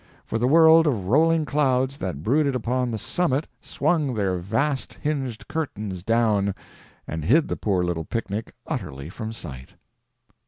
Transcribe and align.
For 0.25 0.39
the 0.39 0.47
world 0.47 0.87
of 0.87 1.05
rolling 1.09 1.45
clouds 1.45 1.97
that 1.97 2.23
brooded 2.23 2.55
upon 2.55 2.89
the 2.89 2.97
summit 2.97 3.45
swung 3.61 4.15
their 4.15 4.39
vast 4.39 4.95
hinged 4.99 5.47
curtains 5.47 6.01
down, 6.01 6.55
and 7.07 7.23
hid 7.23 7.49
the 7.49 7.55
poor 7.55 7.83
little 7.83 8.05
picnic 8.05 8.55
utterly 8.65 9.09
from 9.09 9.31
sight. 9.31 9.73